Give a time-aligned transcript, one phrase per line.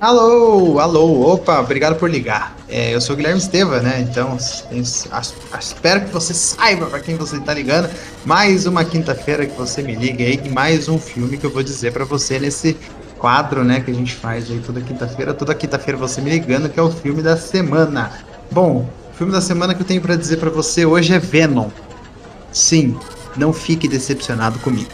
[0.00, 2.56] Alô, alô, opa, obrigado por ligar.
[2.70, 4.00] É, eu sou o Guilherme Esteva, né?
[4.00, 4.34] Então,
[5.60, 7.90] espero que você saiba para quem você tá ligando.
[8.24, 11.92] Mais uma quinta-feira que você me liga aí, mais um filme que eu vou dizer
[11.92, 12.78] para você nesse
[13.18, 15.34] quadro, né, que a gente faz aí toda quinta-feira.
[15.34, 18.10] Toda quinta-feira você me ligando, que é o filme da semana.
[18.50, 21.68] Bom, o filme da semana que eu tenho para dizer para você hoje é Venom.
[22.50, 22.98] Sim,
[23.36, 24.88] não fique decepcionado comigo.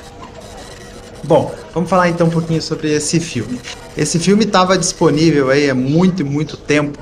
[1.26, 3.60] Bom, vamos falar então um pouquinho sobre esse filme.
[3.96, 6.96] Esse filme estava disponível aí há muito, muito tempo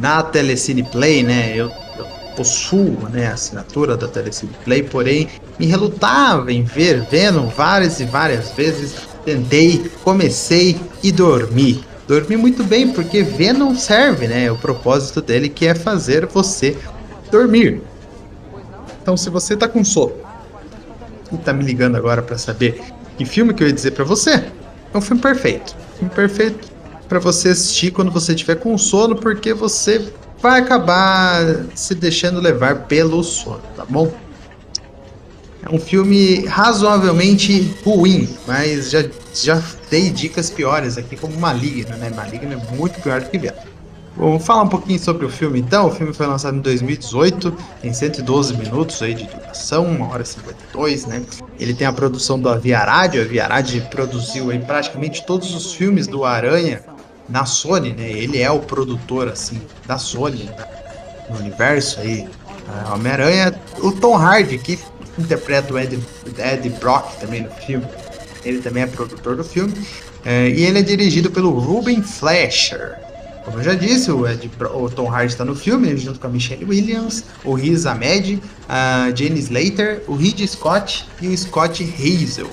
[0.00, 1.54] na Telecine Play, né?
[1.56, 2.06] Eu, eu
[2.36, 5.28] possuo né, a assinatura da Telecine Play, porém
[5.58, 8.94] me relutava em ver Venom várias e várias vezes.
[9.24, 11.84] Tentei, comecei e dormi.
[12.06, 14.52] Dormi muito bem porque Venom serve, né?
[14.52, 16.76] O propósito dele que é fazer você
[17.28, 17.82] dormir.
[19.02, 20.12] Então, se você tá com sono
[21.32, 22.80] e tá me ligando agora para saber
[23.16, 24.44] que filme que eu ia dizer para você?
[24.92, 25.74] É um filme perfeito.
[25.98, 26.68] Filme perfeito
[27.08, 32.86] para você assistir quando você tiver com sono, porque você vai acabar se deixando levar
[32.86, 34.12] pelo sono, tá bom?
[35.62, 39.02] É um filme razoavelmente ruim, mas já,
[39.32, 42.10] já dei dicas piores aqui, como Maligno, né?
[42.14, 43.73] Maligno é muito pior do que Venom.
[44.16, 45.88] Vamos falar um pouquinho sobre o filme então.
[45.88, 50.26] O filme foi lançado em 2018, tem 112 minutos aí de duração, 1 hora e
[50.26, 51.22] 52, né?
[51.58, 56.24] Ele tem a produção do Aviarad, o Aviarad produziu aí praticamente todos os filmes do
[56.24, 56.84] Aranha
[57.28, 58.08] na Sony, né?
[58.08, 60.54] Ele é o produtor assim da Sony né?
[61.28, 62.28] no universo aí.
[62.92, 64.78] Homem-Aranha, o Tom Hardy que
[65.18, 65.98] interpreta o Ed,
[66.38, 67.86] Ed Brock também no filme.
[68.44, 69.74] Ele também é produtor do filme.
[70.24, 72.96] É, e ele é dirigido pelo Ruben Fleischer.
[73.44, 76.30] Como eu já disse, o, Ed, o Tom Hardy está no filme, junto com a
[76.30, 82.48] Michelle Williams, o Riz Ahmed, a Jane Slater, o Reed Scott e o Scott Hazel.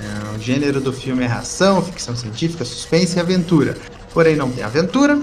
[0.00, 3.76] É, o gênero do filme é ação, ficção científica, suspense e aventura.
[4.14, 5.20] Porém, não tem aventura.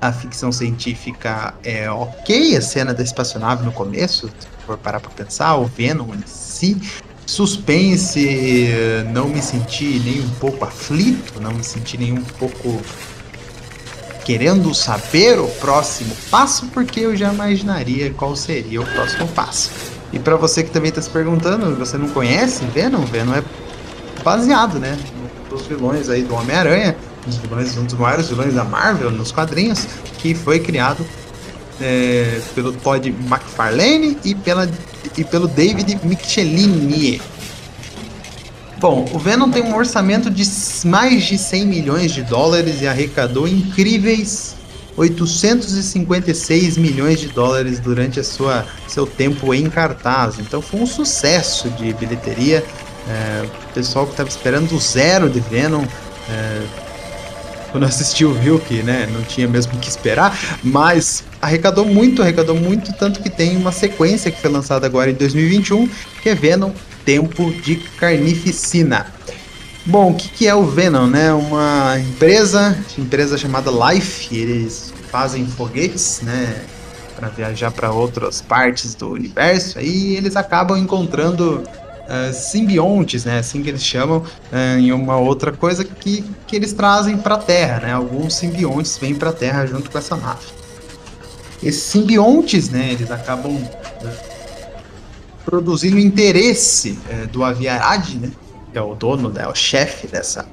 [0.00, 5.10] A ficção científica é ok, a cena da espaçonave no começo, se for parar para
[5.10, 6.80] pensar, o Venom em si.
[7.26, 8.70] Suspense,
[9.12, 12.80] não me senti nem um pouco aflito, não me senti nem um pouco
[14.24, 19.70] querendo saber o próximo passo, porque eu já imaginaria qual seria o próximo passo.
[20.12, 23.04] E para você que também está se perguntando, você não conhece Venom?
[23.04, 23.42] Venom é
[24.22, 24.98] baseado, né,
[25.50, 29.86] nos vilões aí do Homem-Aranha, os vilões, um dos maiores vilões da Marvel nos quadrinhos,
[30.18, 31.04] que foi criado
[31.80, 34.70] é, pelo Todd McFarlane e, pela,
[35.16, 37.20] e pelo David Michelini.
[38.80, 40.42] Bom, o Venom tem um orçamento de
[40.86, 44.56] mais de 100 milhões de dólares e arrecadou incríveis
[44.96, 50.38] 856 milhões de dólares durante a sua, seu tempo em cartaz.
[50.38, 52.64] Então foi um sucesso de bilheteria.
[53.06, 55.84] É, o pessoal que estava esperando o zero de Venom.
[56.30, 56.62] É,
[57.72, 62.92] quando assistiu viu que né, não tinha mesmo que esperar, mas arrecadou muito, arrecadou muito,
[62.94, 65.88] tanto que tem uma sequência que foi lançada agora em 2021,
[66.20, 66.72] que é Venom
[67.04, 69.06] tempo de carnificina.
[69.86, 71.32] Bom, o que, que é o Venom, né?
[71.32, 76.64] Uma empresa, empresa chamada Life, eles fazem foguetes, né?
[77.16, 79.78] Para viajar para outras partes do universo.
[79.78, 83.38] Aí eles acabam encontrando uh, simbiontes, né?
[83.38, 87.38] Assim que eles chamam, uh, em uma outra coisa que, que eles trazem para a
[87.38, 87.92] Terra, né?
[87.92, 90.46] Alguns simbiontes vêm para a Terra junto com essa nave.
[91.62, 92.92] Esses simbiontes, né?
[92.92, 94.29] Eles acabam uh,
[95.50, 98.30] produzindo interesse é, do Aviarad, né,
[98.70, 100.46] que é o dono, né, o chefe dessa,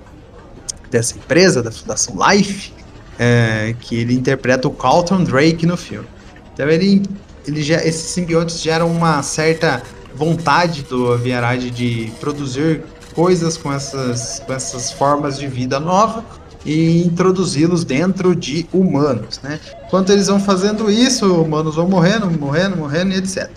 [0.89, 2.73] dessa empresa, da Fundação Life,
[3.19, 6.07] é, que ele interpreta o Carlton Drake no filme.
[6.51, 7.03] Então ele,
[7.45, 9.83] ele já, esses simbiontes geram uma certa
[10.15, 12.83] vontade do Aviarad de produzir
[13.13, 16.25] coisas com essas, com essas formas de vida nova
[16.65, 19.59] e introduzi-los dentro de humanos, né?
[19.85, 23.49] Enquanto eles vão fazendo isso, humanos vão morrendo, morrendo, morrendo e etc.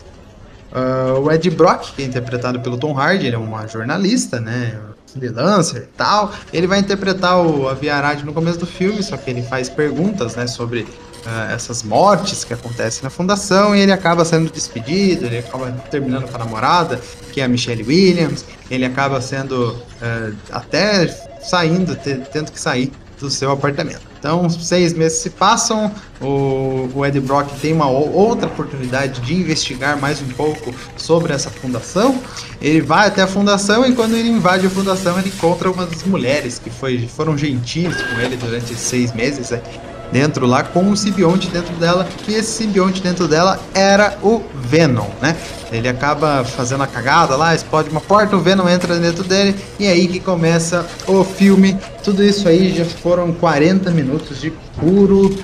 [0.73, 4.79] Uh, o Ed Brock, que é interpretado pelo Tom Hardy, ele é uma jornalista, né?
[5.13, 6.33] Freelancer e tal.
[6.53, 10.47] Ele vai interpretar o Aviarad no começo do filme, só que ele faz perguntas, né,
[10.47, 15.71] sobre uh, essas mortes que acontecem na fundação e ele acaba sendo despedido, ele acaba
[15.91, 17.01] terminando com a namorada,
[17.33, 21.09] que é a Michelle Williams, ele acaba sendo uh, até
[21.43, 24.10] saindo, tendo que sair do seu apartamento.
[24.21, 25.91] Então, seis meses se passam,
[26.21, 31.49] o, o Ed Brock tem uma outra oportunidade de investigar mais um pouco sobre essa
[31.49, 32.21] fundação.
[32.61, 36.03] Ele vai até a fundação e quando ele invade a fundação, ele encontra uma das
[36.03, 39.51] mulheres que foi, foram gentis com ele durante seis meses.
[39.51, 39.63] Né?
[40.13, 45.09] Dentro lá com um simbionte dentro dela, e esse simbionte dentro dela era o Venom,
[45.21, 45.37] né?
[45.73, 49.87] Ele acaba fazendo a cagada lá, explode uma porta, o Venom entra dentro dele, e
[49.87, 51.79] é aí que começa o filme.
[52.03, 55.35] Tudo isso aí já foram 40 minutos de puro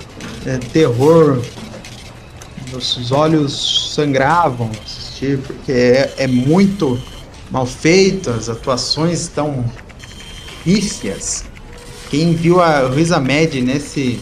[0.45, 1.41] é, terror.
[2.73, 7.01] Nossos olhos sangravam assistir, porque é, é muito
[7.51, 9.65] mal feito, as atuações estão
[10.65, 11.45] pífias.
[12.11, 14.21] Quem viu a Risa Mad nesse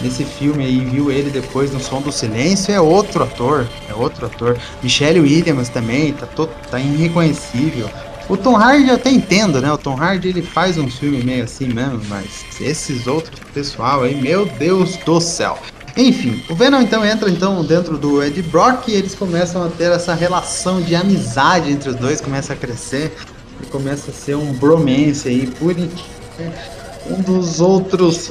[0.00, 4.26] nesse filme aí viu ele depois no Som do Silêncio é outro ator, é outro
[4.26, 4.58] ator.
[4.82, 7.88] Michelle Williams também tá todo, tá irreconhecível.
[8.28, 9.72] O Tom Hardy eu até entendo, né?
[9.72, 14.14] O Tom Hardy ele faz um filme meio assim mesmo, mas esses outros pessoal aí,
[14.14, 15.58] meu Deus do céu.
[15.96, 19.90] Enfim, o Venom então entra então dentro do Ed Brock e eles começam a ter
[19.90, 23.12] essa relação de amizade entre os dois, começa a crescer
[23.60, 25.74] e começa a ser um bromance aí por
[27.06, 28.30] um dos outros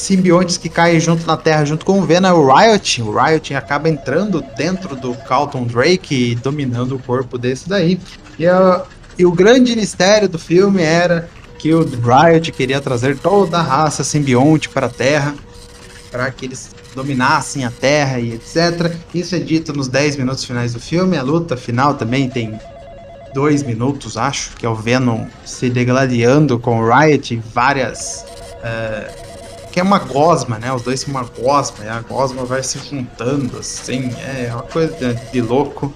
[0.00, 3.02] simbiontes que caem junto na Terra junto com o Venom é o Riot.
[3.02, 8.00] O Riot acaba entrando dentro do Carlton Drake e dominando o corpo desse daí.
[8.38, 8.44] E,
[9.18, 14.02] e o grande mistério do filme era que o Riot queria trazer toda a raça
[14.02, 15.34] simbionte para a Terra
[16.10, 18.96] para que eles dominassem a Terra e etc.
[19.14, 21.16] Isso é dito nos 10 minutos finais do filme.
[21.16, 22.58] A luta final também tem
[23.32, 28.24] dois minutos, acho, que é o Venom se degladiando com o Riot várias.
[28.60, 29.29] Uh,
[29.70, 30.72] que é uma gosma, né?
[30.72, 35.14] Os dois são uma gosma, e a gosma vai se juntando, assim, é uma coisa
[35.14, 35.92] de louco.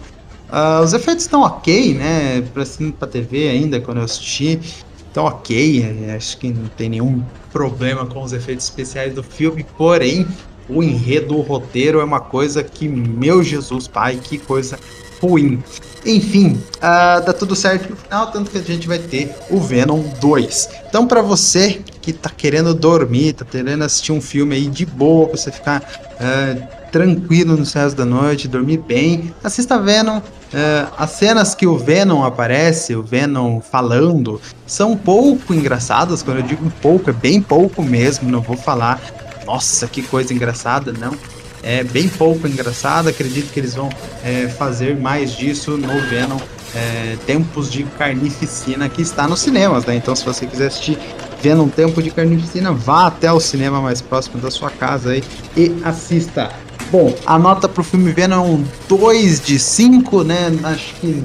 [0.49, 2.43] Uh, os efeitos estão ok, né?
[2.53, 4.61] Pra, cima pra TV ainda, quando eu assisti,
[5.07, 6.11] estão ok.
[6.15, 10.27] Acho que não tem nenhum problema com os efeitos especiais do filme, porém,
[10.69, 14.79] o enredo, o roteiro é uma coisa que, meu Jesus, pai, que coisa
[15.27, 15.63] ruim.
[16.07, 20.03] Enfim, uh, dá tudo certo no final, tanto que a gente vai ter o Venom
[20.21, 20.69] 2.
[20.89, 25.29] Então, para você que tá querendo dormir, tá querendo assistir um filme aí de boa,
[25.29, 30.19] pra você ficar uh, tranquilo nos céus da noite, dormir bem, assista Venom.
[30.19, 36.23] Uh, as cenas que o Venom aparece, o Venom falando, são pouco engraçadas.
[36.23, 38.31] Quando eu digo pouco, é bem pouco mesmo.
[38.31, 39.01] Não vou falar,
[39.47, 41.17] nossa, que coisa engraçada, não
[41.65, 43.09] é bem pouco engraçado.
[43.09, 43.89] Acredito que eles vão
[44.23, 46.39] é, fazer mais disso no Venom
[46.75, 49.97] é, Tempos de Carnificina, que está nos cinemas, né?
[49.97, 50.99] Então, se você quiser assistir
[51.41, 55.25] Venom Tempo de Carnificina, vá até o cinema mais próximo da sua casa aí
[55.57, 56.53] e assista.
[56.91, 60.53] Bom, a nota pro filme Venom é um 2 de 5, né?
[60.65, 61.23] Acho que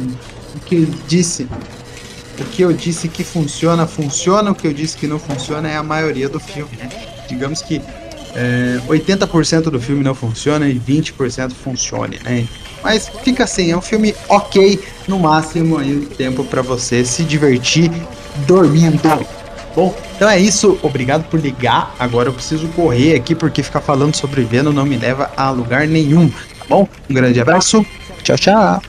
[0.56, 1.48] o que disse.
[2.40, 4.52] O que eu disse que funciona, funciona.
[4.52, 6.90] O que eu disse que não funciona é a maioria do filme, né?
[7.28, 7.82] Digamos que
[8.36, 12.48] é, 80% do filme não funciona e 20% funcione, né?
[12.84, 17.24] Mas fica assim, é um filme ok, no máximo aí o tempo para você se
[17.24, 17.92] divertir
[18.48, 19.02] dormindo.
[19.76, 21.96] Bom, então é isso, obrigado por ligar.
[22.00, 25.88] Agora eu preciso correr aqui porque ficar falando sobre Venom não me leva a lugar
[25.88, 26.88] nenhum, tá bom?
[27.10, 27.86] Um grande abraço,
[28.24, 28.89] tchau, tchau.